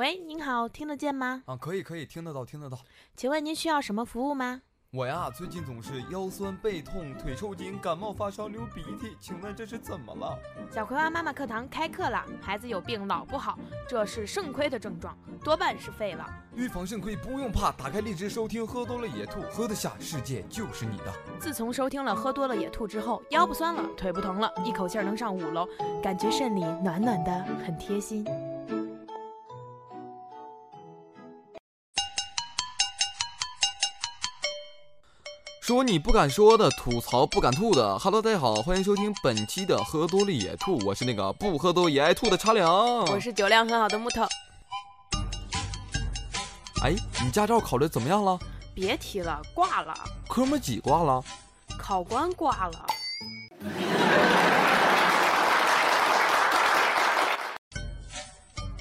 [0.00, 1.42] 喂，您好，听得见吗？
[1.44, 2.78] 啊，可以可以，听得到听得到。
[3.14, 4.62] 请问您需要什么服务吗？
[4.92, 10.38] 我呀，最近总是腰酸背痛、腿抽筋、感冒发烧、流鼻涕，请问这是怎么了？
[10.72, 15.14] 小葵花妈妈课堂开课了，孩子有病老不好，这是肾亏的症状，
[15.44, 16.26] 多半是废了。
[16.54, 21.12] 预防肾亏不用怕，打开荔枝收听，喝多了野兔，喝得下，世界就是你的。
[21.38, 25.68] 自从收听了喝多了野兔之后，腰不酸了，腿不疼了，一口气儿能上五楼，
[26.02, 28.24] 感觉肾里暖暖的，很贴心。
[35.70, 37.96] 说你不敢说的，吐槽不敢吐的。
[38.00, 43.04] Hello，大家好，欢迎收听本期的喝多了也吐，我是那个不喝多也爱吐的茶凉。
[43.04, 44.24] 我是酒量很好的木头。
[46.82, 46.92] 哎，
[47.24, 48.36] 你驾照考的怎么样了？
[48.74, 49.94] 别提了，挂了。
[50.28, 51.22] 科目几挂了？
[51.78, 52.86] 考官挂了。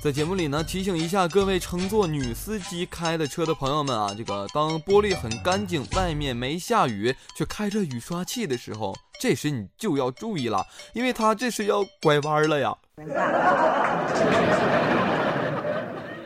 [0.01, 12.73] 在节目里呢，提醒一下各位乘坐女司机开的车的朋友们啊，这个当玻璃很干净，外面没下雨，却开着雨刷器的时候，这时你就要注意了，因为它这是要拐弯了呀。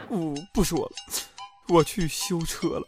[0.08, 0.92] 我不说了，
[1.70, 2.88] 我去修车了。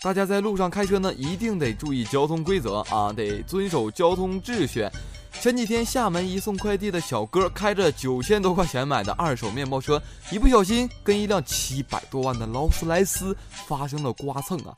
[0.00, 4.88] 大家在路上开车呢，一定得注意交通规则啊，得遵守交通秩序。
[5.40, 14.74] 前几天厦门一送快递的小哥开着九千多块钱买的二手面包车，一不小心跟一辆七百多万的劳斯莱斯发生了刮蹭啊！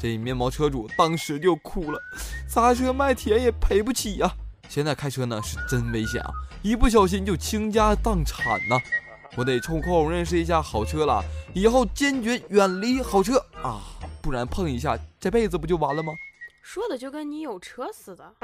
[0.00, 2.00] 这面包车主当时就哭了，
[2.48, 4.32] 砸车卖铁也赔不起呀！
[4.68, 6.30] 现在开车呢是真危险啊，
[6.62, 8.78] 一不小心就倾家荡产呐！
[9.34, 13.80] 我得抽空认识一下好车了，以后坚决远离好车啊，
[14.20, 16.12] 不然碰一下，这辈子不就完了吗？
[16.62, 18.34] 说的就跟你有车似的。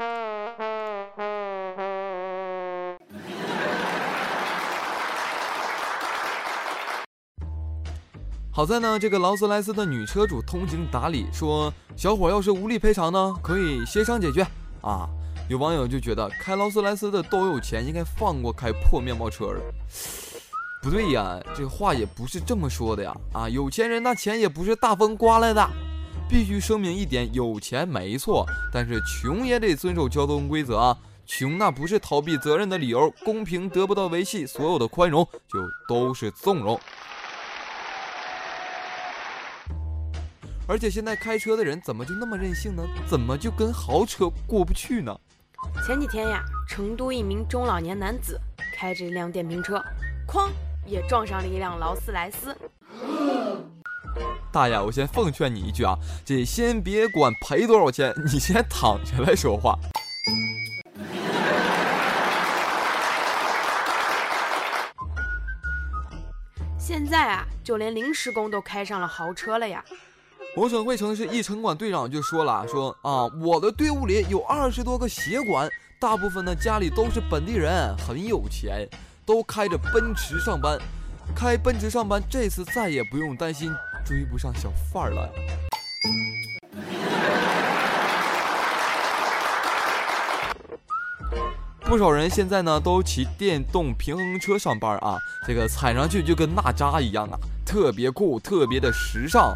[8.51, 14.41] 好在呢，这个劳斯莱斯的女车主通情达理，说小伙要是无力赔偿呢，可以协商解决
[14.81, 15.07] 啊。
[15.47, 19.61] 有网友就觉得开劳斯莱斯的都有钱，应该放过开破面包车了。
[20.81, 23.13] 不对呀，这话也不是这么说的呀！
[23.33, 25.69] 啊，有钱人那钱也不是大风刮来的。
[26.29, 30.97] 必须声明一点，有钱没错，但是穷也得遵守交通规则啊！
[31.25, 36.79] 穷那不是逃避责任的理由，公平得不到维系，所有的宽容就都是纵容。
[40.65, 42.83] 而且现在开车的人怎么就那么任性呢？
[43.07, 45.19] 怎么就跟豪车过不去呢？
[45.85, 48.39] 前几天呀，成都一名中老年男子
[48.75, 49.83] 开着一辆电瓶车，
[50.27, 50.49] 哐！
[50.89, 52.57] 也撞上了一辆劳斯莱斯。
[54.51, 55.95] 大爷，我先奉劝你一句啊，
[56.25, 59.77] 这先别管赔多少钱，你先躺下来说话。
[66.79, 69.85] 现在啊，就连临时工都开上了豪车了呀。
[70.55, 75.69] 某省会城市一城管队长就说了，说啊，我的队伍里有二十多个协管，
[76.01, 78.89] 大部分呢家里都是本地人，很有钱。
[79.29, 80.75] 都开着奔驰上班，
[81.35, 83.71] 开奔驰上班，这次再也不用担心
[84.03, 85.29] 追不上小贩儿了。
[91.81, 99.55] 不少人现在呢都骑电动平衡车上班啊，这个踩上去就跟娜扎一样啊，特别酷，特别的时尚。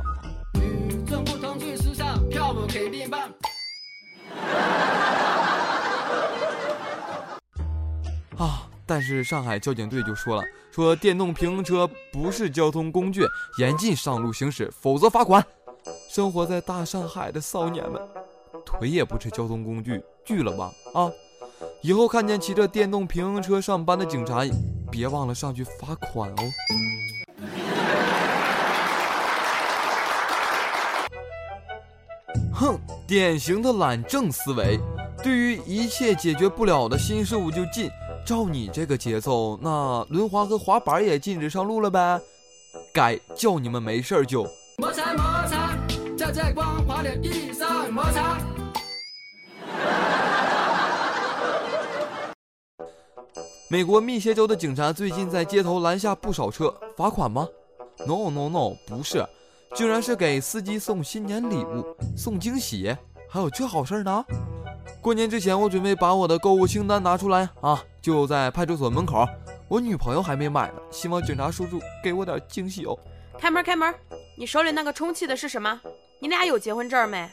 [8.86, 13.26] 但是上海交警队就说了，说电动平衡车不是交通工具，
[13.58, 15.46] 严禁上路行驶，否则罚款。
[16.10, 18.02] 生活在大上海的少年们，
[18.66, 21.12] 腿也不是交通工具，锯了吧啊！
[21.82, 24.46] 以后看见骑着电动平衡车上班的警察，
[24.92, 26.44] 别忘了上去罚款哦。
[32.54, 34.80] 哼，典型的懒政思维，
[35.24, 37.90] 对于一切解决不了的新事物就禁。
[38.26, 42.22] 照你这个节奏，那轮滑和滑板也禁止上路了呗？
[42.94, 44.48] 该叫你们没事儿就
[44.78, 45.78] 摩擦摩擦，
[46.18, 48.40] 在在光滑的地上摩擦。
[53.68, 57.46] 美国密歇州的警察最近在街头拦下不少车，罚款吗
[58.08, 59.26] ？No No No，不是，
[59.76, 61.84] 竟然是给司机送新年礼物、
[62.16, 62.96] 送惊喜，
[63.30, 64.24] 还有这好事呢？
[65.02, 69.26] 过年之前，我准备把我的购物清单拿出来啊，就在派出所门口。
[69.70, 72.96] 我女朋友还没买呢，希望警察叔叔给我点惊喜哦。
[73.40, 73.92] 开门，开门！
[74.38, 75.80] 你手里那个充气的是什么？
[76.20, 77.28] 你俩有结婚证没？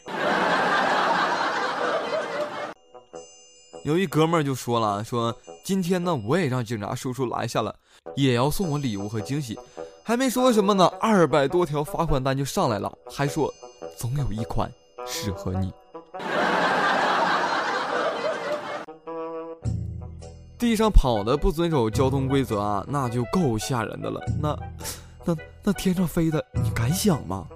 [3.84, 7.74] 有一哥们儿就说了，说今天呢，我也让警察叔叔拦下了，
[8.14, 9.58] 也要送我礼物和惊喜。
[10.04, 13.52] 还没说什么呢，二百多条罚款单就上来了，还说
[13.96, 14.70] 总有一款
[15.06, 15.72] 适合你。
[20.60, 24.20] 地上跑的不遵守交通规则啊，那就够吓人的了。
[24.38, 24.54] 那、
[25.24, 27.46] 那、那天上飞的，你敢想吗？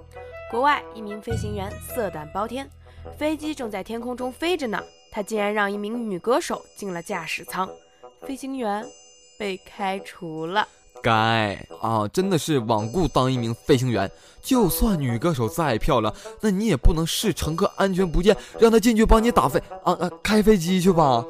[0.49, 2.67] 国外一名飞行员色胆包天，
[3.15, 4.81] 飞机正在天空中飞着呢，
[5.11, 7.69] 他竟然让一名女歌手进了驾驶舱，
[8.25, 8.83] 飞行员
[9.37, 10.67] 被开除了。
[11.03, 14.09] 该啊，真的是罔顾当一名飞行员。
[14.41, 21.23] 就算女歌手再漂亮，那你也不能视乘客安全不见，让她进去帮你打飞啊啊，开飞机去吧。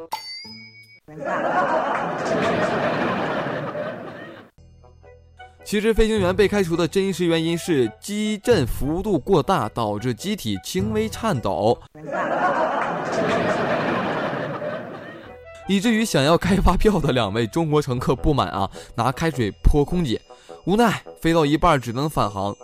[5.65, 11.75] 其实飞行员被开除的真实原因是机震幅度过大，导致机体轻微颤抖，
[15.67, 20.21] 以至于想要开发票的两位中国乘客不满啊，拿开水泼空姐，
[20.65, 22.55] 无奈飞到一半只能返航。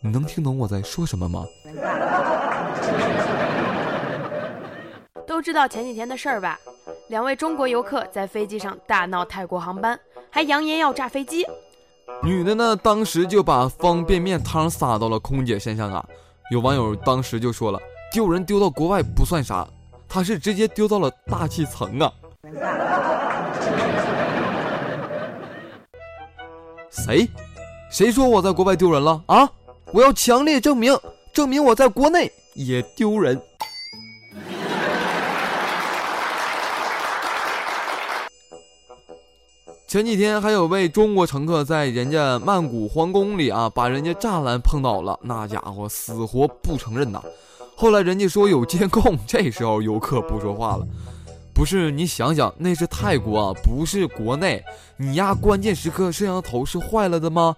[0.00, 1.44] 你能听懂我在说什么吗？
[5.26, 6.60] 都知道前几天的事儿吧？
[7.14, 9.96] 两位中国游客在飞机上大闹泰国航班，
[10.30, 11.46] 还扬言要炸飞机。
[12.24, 16.04] 女的呢，当时就把方便面汤撒到了空姐身上啊！
[16.50, 17.78] 有网友当时就说了
[18.10, 19.64] ：“丢人丢到国外不算啥，
[20.08, 22.12] 他是直接丢到了大气层啊！”
[26.90, 27.28] 谁？
[27.92, 29.48] 谁说我在国外丢人了啊？
[29.92, 30.98] 我要强烈证明，
[31.32, 33.40] 证明我在国内也丢人。
[39.94, 47.22] 前几天还有位中国乘客在人家曼谷皇宫里啊，把人家栅栏碰倒了，那家伙死活不承认呐。
[47.76, 50.84] 后来人家说有监控，这时候游客不说话了。
[51.54, 54.60] 不是你想想，那是泰国啊，不是国内。
[54.96, 57.54] 你丫关键时刻摄像头是坏了的吗？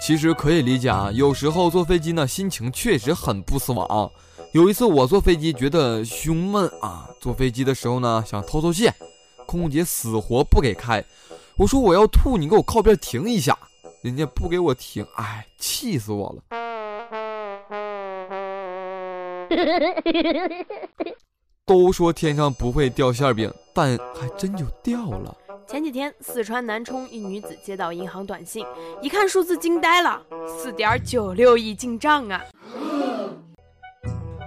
[0.00, 4.10] 其实可以理解啊，有时候坐飞机呢，心情确实很不爽。
[4.52, 8.90] 有一次我坐飞机觉得胸闷啊，坐飞机的时候呢想透透气，
[9.46, 11.04] 空姐死活不给开，
[11.56, 13.56] 我说我要吐，你给我靠边停一下，
[14.02, 16.42] 人家不给我停，哎，气死我了。
[21.66, 25.36] 都说天上不会掉馅饼，但还真就掉了。
[25.66, 28.64] 前几天四川南充一女子接到银行短信，
[29.02, 30.22] 一看数字惊呆了，
[30.58, 32.42] 四点九六亿进账啊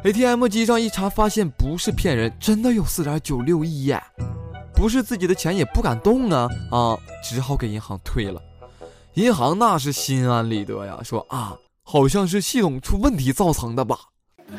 [0.03, 4.01] ！ATM 机上一查，发现不是骗人，真的有四点九六亿耶！
[4.73, 8.41] 不是自己的钱也不敢动啊啊，只好给银行退了。
[9.13, 13.99] 银行那是心安理得呀，说啊，好像是系统出问题造成的吧。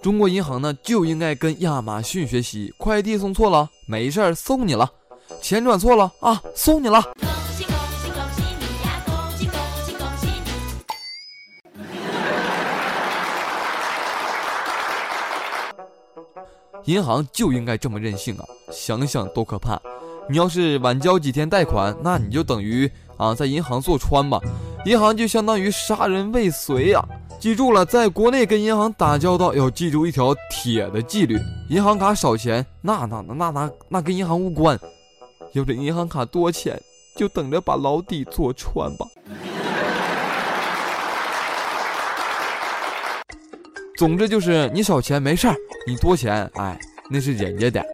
[0.00, 4.86] 中国银行呢就应该跟亚马逊学习，快递送错了没事儿，送你了；
[5.42, 7.02] 钱转错了啊，送你了。
[16.90, 18.44] 银行就应该这么任性啊！
[18.72, 19.80] 想想多可怕！
[20.28, 24.40] 你要是晚交几天贷款，那你就等于啊在银行坐穿吧，
[24.84, 27.00] 银行就相当于杀人未遂呀！
[27.38, 31.38] 记住了，在国内跟银行打交道要记住一条铁的纪律：
[31.68, 34.76] 银行卡少钱，那那那那那那跟银行无关；
[35.52, 36.76] 要是银行卡多钱，
[37.16, 39.06] 就等着把牢底坐穿吧。
[43.96, 45.54] 总之就是你少钱没事儿，
[45.86, 46.78] 你多钱，哎，
[47.10, 47.84] 那是人家的。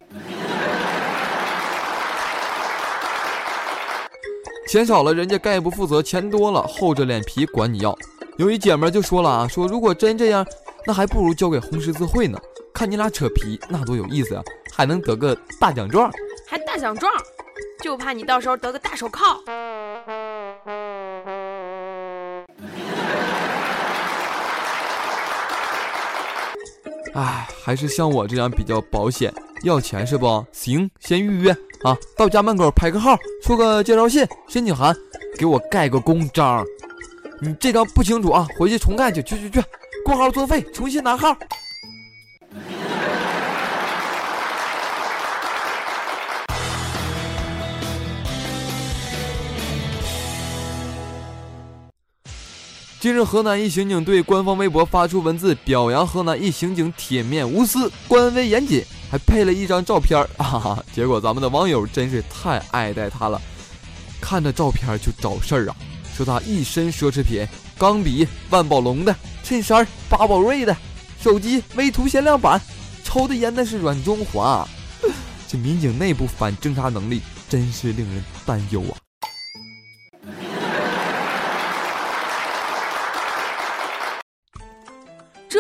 [4.69, 7.97] 钱少了人家概不负责，钱多了厚着脸皮管你要。
[8.37, 10.47] 有一姐们就说了啊，说如果真这样，
[10.87, 12.39] 那还不如交给红十字会呢，
[12.75, 14.43] 看你俩扯皮那多有意思啊，
[14.75, 16.13] 还能得个大奖状，
[16.47, 17.11] 还大奖状，
[17.81, 19.41] 就怕你到时候得个大手铐。
[27.17, 29.33] 哎，还是像我这样比较保险。
[29.63, 31.51] 要钱是不行，先预约
[31.83, 34.95] 啊，到家门口排个号，出个介绍信、申请函，
[35.39, 36.63] 给我盖个公章。
[37.41, 39.65] 你这张不清楚啊，回去重盖去，去去去，
[40.05, 41.35] 过号作废，重新拿号。
[53.07, 60.83] 近日，河南一刑警队官方微博发出文字表扬河南一刑警铁面无私、官威严谨，还配了一张照片儿啊！
[60.93, 63.41] 结果咱们的网友真是太爱戴他了，
[64.21, 65.77] 看着照片就找事儿啊！
[66.17, 67.47] 说他一身奢侈品，
[67.79, 70.77] 钢笔万宝龙的，衬衫八宝瑞的，
[71.23, 72.61] 手机威图限量版，
[73.05, 74.69] 抽的烟那是软中华。
[75.47, 78.99] 这民警内部反侦查能力真是令人担忧啊！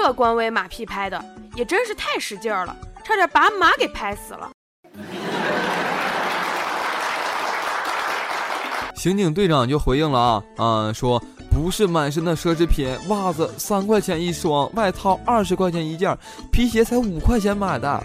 [0.06, 1.20] 这官威马屁拍的
[1.56, 4.48] 也真是太使劲儿了，差点把马给拍死了。
[8.94, 11.20] 刑警队长就回应了啊啊，说
[11.50, 16.16] 不是满身的奢侈品，袜子三块钱一双，外套二十块钱一件，
[16.52, 18.00] 皮鞋才五块钱买的。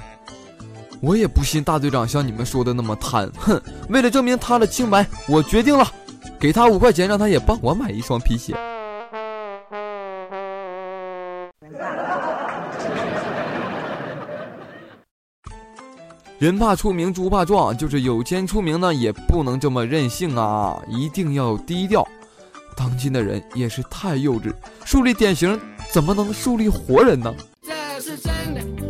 [1.03, 3.61] 我也不信大队长像你们说的那么贪，哼！
[3.89, 5.87] 为了证明他的清白，我决定了，
[6.39, 8.55] 给他五块钱，让他也帮我买一双皮鞋。
[16.41, 20.81] 人怕出名，猪怕壮，就是有钱出名呢，也不能这么任性啊！
[20.89, 22.03] 一定要低调。
[22.75, 24.51] 当今的人也是太幼稚，
[24.83, 25.59] 树立典型
[25.91, 27.31] 怎么能树立活人呢？
[27.61, 28.80] 这是真的，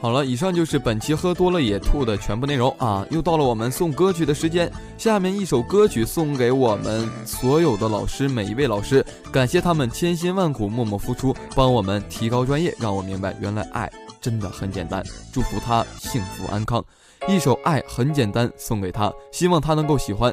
[0.00, 3.04] 好了，以上就是本期喝多了也吐的全部内容啊！
[3.10, 13.90] 又到了我们送歌曲的时间，下面一首歌曲送给我们所有的老师，每一位老师，感谢他们千辛万苦默默付出，帮我们提高专业，让我明白原来爱
[14.20, 15.02] 真的很简单。
[15.32, 16.84] 祝福他幸福安康，
[17.26, 20.32] 一首《爱很简单》送给他，希望他能够喜欢。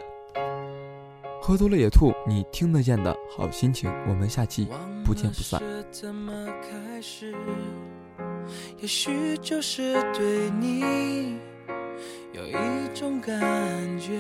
[1.42, 4.68] 喝多了也吐，你听得见的好心情，我们下期
[5.04, 5.60] 不见不散。
[8.82, 11.38] 也许就是对你
[12.34, 12.54] 有一
[12.94, 13.40] 种感
[14.00, 14.12] 觉，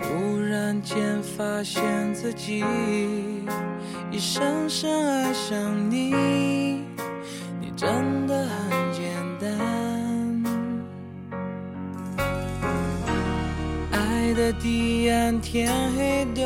[0.00, 1.82] 忽然间发现
[2.14, 2.64] 自己
[4.10, 6.14] 已深深爱上你，
[7.60, 9.04] 你真的很简
[9.40, 9.50] 单，
[13.90, 16.42] 爱的地暗天黑都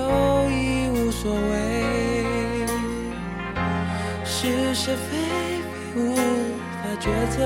[0.50, 2.07] 已无所谓。
[4.40, 7.36] 是是非非无法抉择，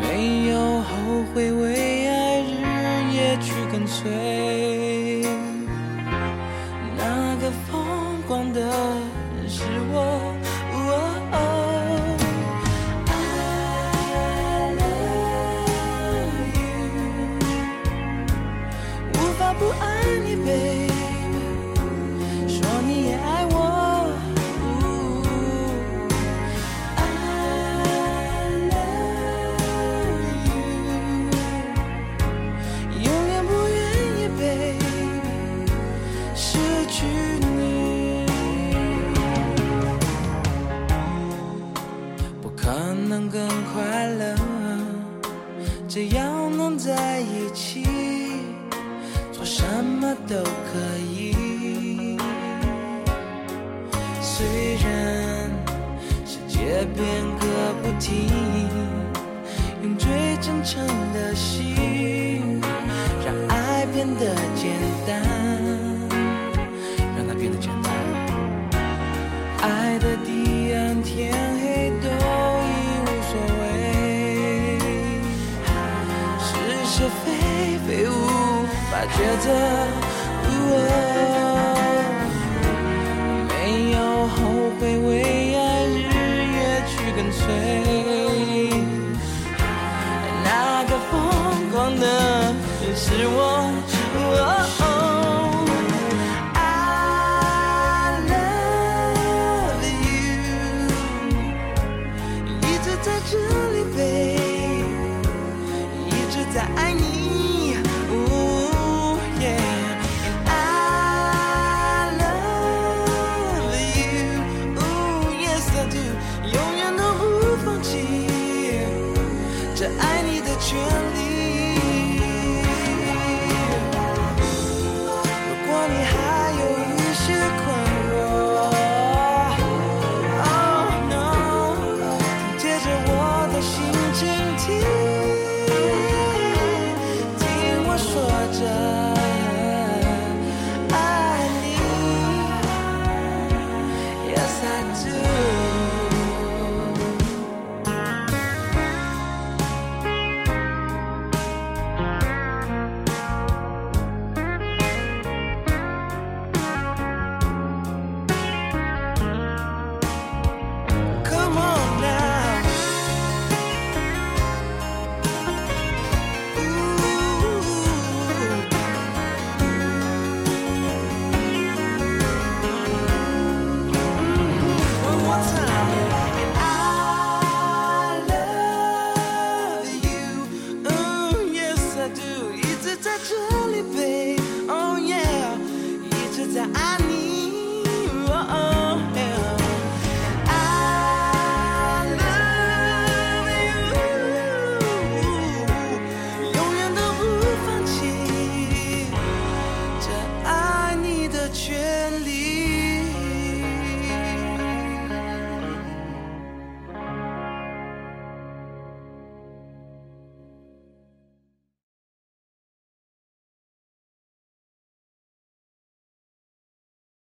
[0.00, 1.91] 没有后悔为
[69.62, 72.70] 爱的地暗天黑都已
[73.06, 73.62] 无所谓。
[76.94, 77.24] 是非
[77.86, 78.10] 非无
[78.90, 79.46] 法抉择，
[83.48, 83.50] 没
[83.92, 84.36] 有后
[84.78, 85.10] 悔为
[85.56, 85.98] 爱日
[86.52, 87.40] 夜去跟随，
[90.44, 91.12] 那个疯
[91.70, 92.04] 狂的
[92.94, 93.61] 是我。